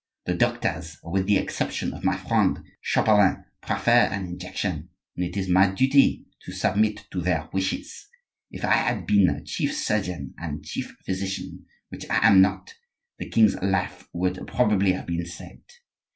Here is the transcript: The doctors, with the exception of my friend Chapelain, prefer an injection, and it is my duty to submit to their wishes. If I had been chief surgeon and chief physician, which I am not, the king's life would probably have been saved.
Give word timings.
The 0.25 0.33
doctors, 0.33 0.97
with 1.03 1.27
the 1.27 1.37
exception 1.37 1.93
of 1.93 2.03
my 2.03 2.17
friend 2.17 2.63
Chapelain, 2.81 3.43
prefer 3.61 4.07
an 4.11 4.25
injection, 4.25 4.89
and 5.15 5.23
it 5.23 5.37
is 5.37 5.47
my 5.47 5.67
duty 5.69 6.25
to 6.43 6.51
submit 6.51 7.05
to 7.11 7.21
their 7.21 7.47
wishes. 7.53 8.07
If 8.49 8.65
I 8.65 8.71
had 8.73 9.05
been 9.05 9.43
chief 9.45 9.75
surgeon 9.77 10.33
and 10.39 10.65
chief 10.65 10.95
physician, 11.05 11.67
which 11.89 12.09
I 12.09 12.27
am 12.27 12.41
not, 12.41 12.73
the 13.19 13.29
king's 13.29 13.53
life 13.61 14.07
would 14.11 14.47
probably 14.47 14.93
have 14.93 15.05
been 15.05 15.23
saved. 15.27 15.71